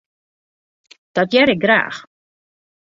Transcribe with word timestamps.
Dat 1.15 1.31
hear 1.31 1.49
ik 1.55 1.63
graach. 1.63 1.97